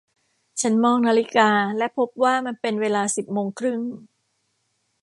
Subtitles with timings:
[0.61, 3.79] ฉันมองนาฬิกาและพบว่ามันเป็นเวลาสิบโมงครึ่ง